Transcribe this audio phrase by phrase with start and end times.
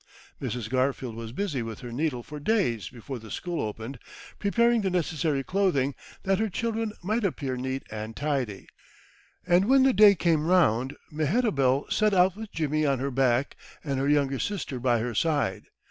[0.41, 0.67] Mrs.
[0.67, 3.99] Garfield was busy with her needle for days before the school opened,
[4.39, 5.93] preparing the necessary clothing,
[6.23, 8.67] that her children might appear neat and tidy.
[9.45, 13.99] And when the day came round, Mehetabel set out with Jimmy on her back, and
[13.99, 15.65] her younger sister by her side.